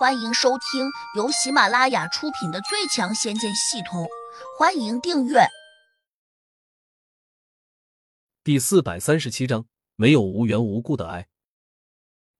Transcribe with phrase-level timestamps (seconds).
[0.00, 4.04] 欢迎收听由喜马拉雅出品的《最强仙剑系统》，
[4.58, 5.40] 欢迎订阅。
[8.42, 9.66] 第四百三十七章，
[9.96, 11.28] 没有无缘无故的爱。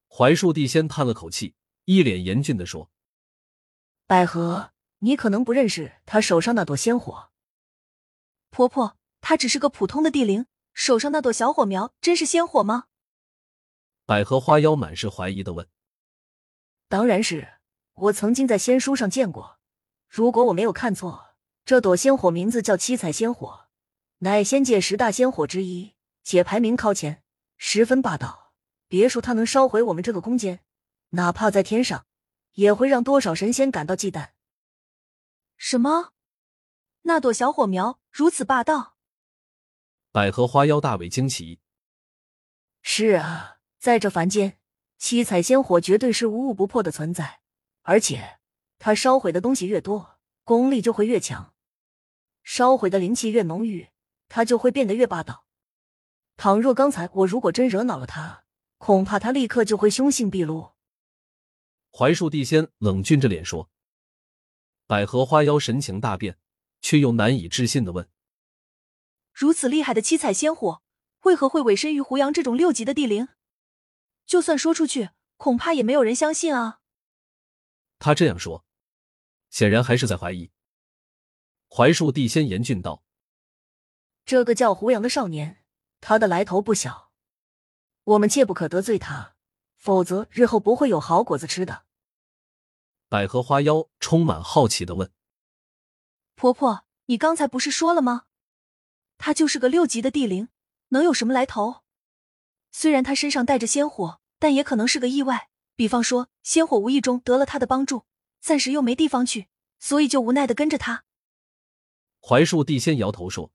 [0.07, 1.53] 槐树地仙叹了口气，
[1.85, 2.89] 一脸严峻的说
[4.07, 7.29] ：“百合，你可能不认识他手上那朵仙火。
[8.49, 12.85] 婆婆，他只是个普通的地灵，手上那朵小火苗真是仙火吗？”
[14.07, 15.67] 百合花妖满是怀疑的问。
[16.91, 17.53] 当然是，
[17.93, 19.59] 我曾经在仙书上见过。
[20.09, 23.69] 如果我没有看错，这朵仙火名字叫七彩仙火，
[24.17, 27.23] 乃仙界十大仙火之一，且排名靠前，
[27.57, 28.51] 十分霸道。
[28.89, 30.65] 别说它能烧毁我们这个空间，
[31.11, 32.05] 哪怕在天上，
[32.55, 34.31] 也会让多少神仙感到忌惮。
[35.55, 36.11] 什么？
[37.03, 38.97] 那朵小火苗如此霸道？
[40.11, 41.61] 百合花妖大为惊奇。
[42.81, 44.57] 是啊，在这凡间。
[45.01, 47.41] 七彩仙火绝对是无物不破的存在，
[47.81, 48.37] 而且
[48.77, 51.55] 它烧毁的东西越多，功力就会越强；
[52.43, 53.89] 烧毁的灵气越浓郁，
[54.29, 55.47] 它就会变得越霸道。
[56.37, 58.43] 倘若刚才我如果真惹恼了他，
[58.77, 60.73] 恐怕他立刻就会凶性毕露。
[61.89, 63.71] 槐树地仙冷峻着脸说
[64.85, 66.37] ：“百合花妖神情大变，
[66.79, 68.07] 却又难以置信的问：
[69.33, 70.83] 如此厉害的七彩仙火，
[71.23, 73.29] 为何会委身于胡杨这种六级的地灵？”
[74.25, 76.79] 就算说出去，恐怕也没有人相信啊。
[77.99, 78.65] 他这样说，
[79.49, 80.51] 显然还是在怀疑。
[81.67, 83.03] 槐树地仙严峻道
[84.25, 85.63] ：“这个叫胡杨的少年，
[85.99, 87.11] 他的来头不小，
[88.03, 89.35] 我们切不可得罪他，
[89.77, 91.85] 否则日后不会有好果子吃的。”
[93.07, 95.11] 百合花妖充满好奇的问
[96.35, 98.25] ：“婆婆，你刚才不是说了吗？
[99.17, 100.49] 他就是个六级的地灵，
[100.89, 101.83] 能有什么来头？
[102.71, 108.05] 虽然他身上带着仙火。”但也可能是个意外，比方说仙火无意中得了他的帮助，
[108.39, 111.03] 暂时又没地方去，所以就无奈的跟着他。
[112.21, 113.51] 槐树地仙摇头说：“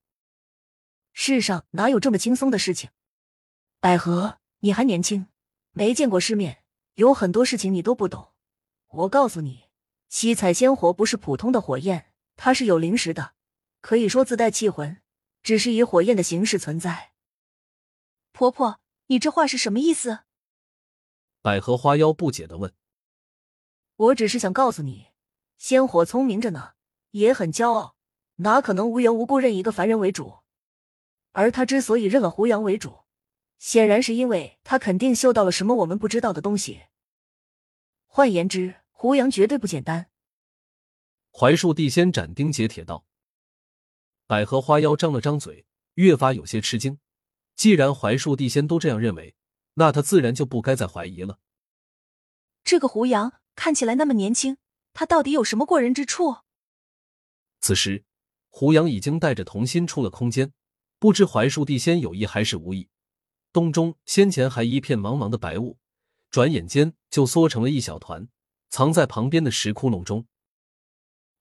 [1.13, 2.91] 世上哪有这么轻松的事情？
[3.81, 5.27] 百合，你还年轻，
[5.73, 6.63] 没见过世面，
[6.95, 8.33] 有很多事情你都不懂。
[8.87, 9.65] 我告诉你，
[10.09, 13.33] 七彩仙火不是普通的火焰，它是有灵识的，
[13.81, 15.03] 可以说自带气魂，
[15.43, 17.11] 只是以火焰的形式存在。”
[18.31, 18.79] 婆婆，
[19.09, 20.21] 你这话是什么意思？
[21.41, 22.75] 百合花妖不解的问
[23.97, 25.13] ：“我只是想告诉你，
[25.59, 26.75] 仙火聪明着呢，
[27.13, 27.97] 也很骄傲，
[28.37, 30.39] 哪可能无缘无故认一个凡人为主？
[31.33, 33.05] 而他之所以认了胡杨为主，
[33.59, 36.87] 显然是因为他肯定嗅到了什么我们不知道的东西。
[38.07, 40.11] 换言之，胡杨绝对不简单。”
[41.31, 43.07] 槐树地仙斩钉截铁道。
[44.27, 46.99] 百合花妖张了张嘴，越发有些吃惊。
[47.57, 49.35] 既然槐树地仙都这样认为。
[49.79, 51.39] 那他自然就不该再怀疑了。
[52.65, 54.57] 这个胡杨看起来那么年轻，
[54.95, 56.37] 他到底有什么过人之处？
[57.61, 58.05] 此时，
[58.49, 60.55] 胡杨已经带着童心出了空间，
[60.99, 62.89] 不知槐树地仙有意还是无意。
[63.53, 65.77] 洞中先前还一片茫茫的白雾，
[66.31, 68.29] 转眼间就缩成了一小团，
[68.71, 70.27] 藏在旁边的石窟窿中。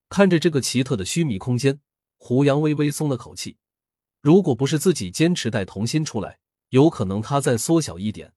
[0.09, 1.79] 看着这个奇特的虚弥空间，
[2.17, 3.57] 胡杨微微松了口气。
[4.25, 8.33] 如果不是自己坚持带童心出来，有可能他再缩小一点，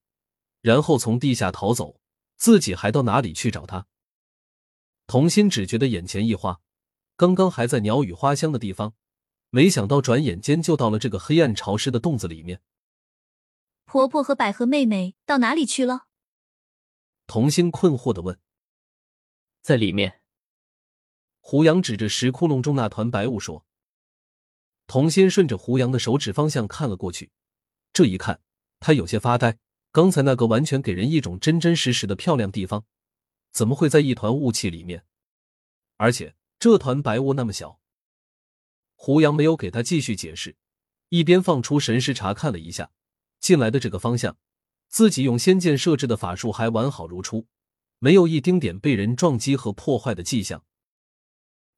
[0.61, 1.99] 然后从地下逃走，
[2.37, 3.87] 自己还到哪里去找他？
[5.07, 6.61] 童心只觉得眼前一花，
[7.17, 8.93] 刚刚还在鸟语花香的地方，
[9.49, 12.61] 没想到转眼间就到了这个黑暗潮湿的洞子里面。
[13.87, 16.09] 婆婆和百合妹妹到哪里去了？
[17.27, 18.39] 童心困惑的问。
[19.63, 20.21] 在里面。
[21.41, 23.65] 胡杨指着石窟窿中那团白雾说。
[24.89, 27.31] 童心顺着胡杨的手指方向看了过去。
[27.93, 28.41] 这一看，
[28.81, 29.59] 他有些发呆。
[29.93, 32.85] 刚才那个完全给人一种真真实实的漂亮地方，
[33.53, 35.05] 怎么会在一团雾气里面？
[35.97, 37.81] 而且这团白雾那么小。
[38.95, 40.57] 胡杨没有给他继续解释，
[41.11, 42.91] 一边放出神识查看了一下
[43.41, 44.37] 进来的这个方向，
[44.89, 47.47] 自己用仙剑设置的法术还完好如初，
[47.99, 50.65] 没有一丁点被人撞击和破坏的迹象。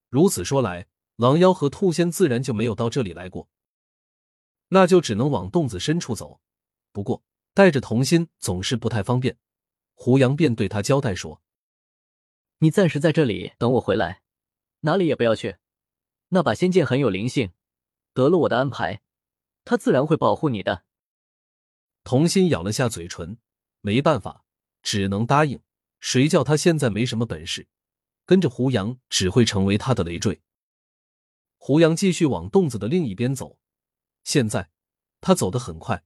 [0.09, 0.89] 如此说来，
[1.21, 3.47] 狼妖和兔仙自然就没有到这里来过。
[4.69, 6.41] 那就只能往洞子深处走，
[6.93, 7.23] 不过
[7.53, 9.37] 带着童心总是不太方便。
[9.93, 11.43] 胡杨便对他交代说
[12.61, 14.23] ：“你暂时在这里等我回来，
[14.81, 15.59] 哪里也不要去。
[16.29, 17.53] 那把仙剑很有灵性，
[18.15, 19.03] 得了我的安排，
[19.67, 20.85] 他自然会保护你的。”
[22.03, 23.37] 童心咬了下嘴唇，
[23.83, 24.47] 没办法，
[24.83, 25.61] 只能答应。
[25.99, 27.69] 谁叫他现在没什么本事，
[28.25, 30.41] 跟着胡杨只会成为他的累赘。
[31.63, 33.59] 胡杨继续往洞子的另一边走。
[34.25, 34.71] 现在，
[35.21, 36.03] 他走得很快，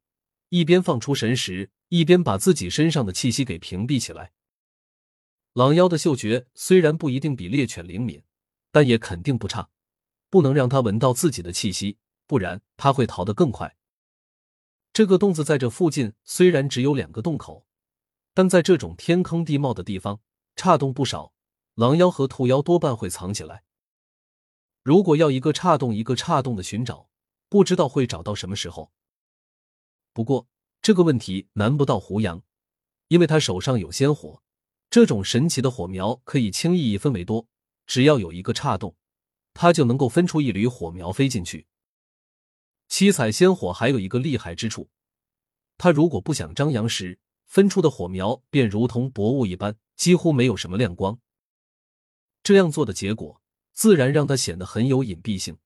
[0.48, 4.32] 一边放出神识，一边把自己身上的气息给屏蔽起来。
[5.52, 8.20] 狼妖的嗅觉虽然不一定比猎犬灵敏，
[8.72, 9.70] 但也肯定不差。
[10.28, 13.76] 不能让它闻到自己的气息，不然它会逃得更快。
[14.92, 17.64] 这个洞子在这附近虽然只有两个洞口，
[18.34, 20.20] 但在这种天坑地貌的地方，
[20.56, 21.32] 岔洞不少。
[21.76, 23.62] 狼妖和兔妖多半会藏起来。
[24.84, 27.08] 如果要一个岔洞一个岔洞的寻找，
[27.48, 28.92] 不知道会找到什么时候。
[30.12, 30.46] 不过
[30.82, 32.42] 这个问题难不到胡杨，
[33.08, 34.42] 因为他手上有仙火，
[34.90, 37.46] 这种神奇的火苗可以轻易一分为多。
[37.86, 38.94] 只要有一个岔洞，
[39.54, 41.66] 他就能够分出一缕火苗飞进去。
[42.88, 44.90] 七彩仙火还有一个厉害之处，
[45.78, 51.18] 他如果不想张扬时，分出的火苗便如同薄雾一般，几乎没有什么亮光。
[52.42, 53.40] 这样做的结果，
[53.74, 55.58] 自然让他显得很有隐蔽性。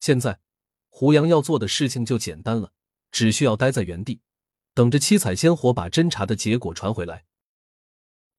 [0.00, 0.40] 现在，
[0.88, 2.72] 胡杨要做的事情就简单了，
[3.12, 4.22] 只需要待在原地，
[4.74, 7.26] 等着七彩仙火把侦查的结果传回来。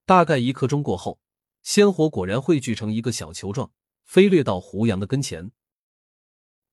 [0.05, 1.19] 大概一刻钟过后，
[1.61, 3.71] 仙火果然汇聚成一个小球状，
[4.03, 5.51] 飞掠到胡杨的跟前。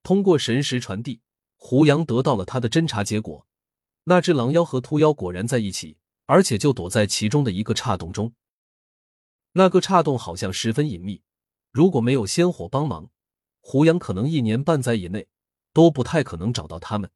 [0.03, 1.21] 通过神识传递，
[1.57, 3.47] 胡杨得到了他的侦查结果：
[4.05, 8.35] 那只狼妖和秃妖果然在一起，而且就躲在其中的一个岔洞中。
[9.53, 11.23] 那个岔洞好像十分隐秘，
[11.75, 13.11] 如果没有仙火帮忙，
[13.61, 15.27] 胡杨可能一年半载以内
[15.73, 17.11] 都不太可能找到他们。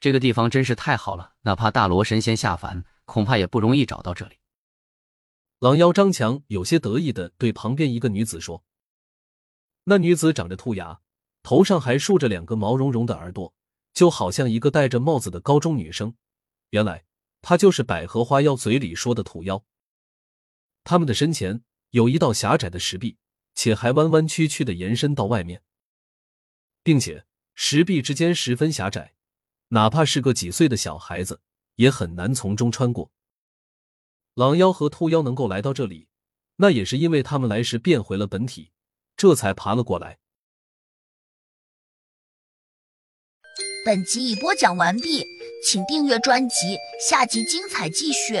[0.00, 4.38] 这个地方真是太好了，哪怕大罗神仙下凡，恐怕也不容易找到这里。
[5.58, 8.64] 狼妖张强有些得意的对旁边一个女子说
[9.84, 11.02] ：“那女子长着兔牙，
[11.42, 13.52] 头上还竖着两个毛茸茸的耳朵，
[13.92, 16.16] 就好像一个戴着帽子的高中女生。
[16.70, 17.04] 原来
[17.42, 19.62] 她就是百合花妖嘴里说的兔妖。”
[20.82, 23.18] 他们的身前有一道狭窄的石壁，
[23.54, 25.62] 且还弯弯曲曲的延伸到外面，
[26.82, 27.24] 并且
[27.54, 29.14] 石壁之间十分狭窄，
[29.68, 31.40] 哪怕是个几岁的小孩子
[31.76, 33.10] 也很难从中穿过。
[34.34, 36.08] 狼妖和兔妖能够来到这里，
[36.56, 38.72] 那也是因为他们来时变回了本体，
[39.16, 40.18] 这才爬了过来。
[43.86, 45.24] 本集已播讲完毕，
[45.64, 48.40] 请订阅专辑，下集精彩继续。